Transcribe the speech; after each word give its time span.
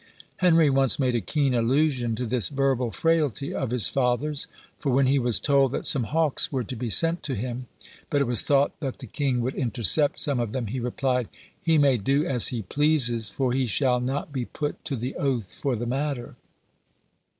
Henry 0.37 0.67
once 0.71 0.97
made 0.97 1.13
a 1.13 1.21
keen 1.21 1.53
allusion 1.53 2.15
to 2.15 2.25
this 2.25 2.49
verbal 2.49 2.89
frailty 2.89 3.53
of 3.53 3.69
his 3.69 3.87
father's; 3.87 4.47
for 4.79 4.91
when 4.91 5.05
he 5.05 5.19
was 5.19 5.39
told 5.39 5.71
that 5.73 5.85
some 5.85 6.05
hawks 6.05 6.51
were 6.51 6.63
to 6.63 6.75
be 6.75 6.89
sent 6.89 7.21
to 7.21 7.35
him, 7.35 7.67
but 8.09 8.19
it 8.19 8.23
was 8.25 8.41
thought 8.41 8.71
that 8.79 8.97
the 8.97 9.05
king 9.05 9.41
would 9.41 9.53
intercept 9.53 10.19
some 10.19 10.39
of 10.39 10.53
them, 10.53 10.65
he 10.65 10.79
replied, 10.79 11.29
"He 11.61 11.77
may 11.77 11.97
do 11.97 12.25
as 12.25 12.47
he 12.47 12.63
pleases, 12.63 13.29
for 13.29 13.53
he 13.53 13.67
shall 13.67 13.99
not 13.99 14.33
be 14.33 14.45
put 14.45 14.83
to 14.85 14.95
the 14.95 15.13
oath 15.17 15.53
for 15.53 15.75
the 15.75 15.85
matter." 15.85 16.35